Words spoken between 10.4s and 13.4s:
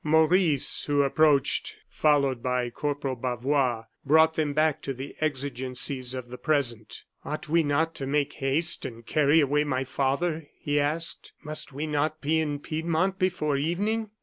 he asked. "Must we not be in Piedmont